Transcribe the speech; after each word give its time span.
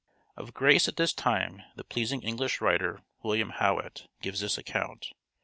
Of 0.35 0.55
Grace 0.55 0.87
at 0.87 0.95
this 0.95 1.13
time 1.13 1.61
the 1.75 1.83
pleasing 1.83 2.23
English 2.23 2.59
writer, 2.59 3.03
William 3.21 3.51
Howitt, 3.51 4.07
gives 4.19 4.39
this 4.39 4.57
account. 4.57 5.09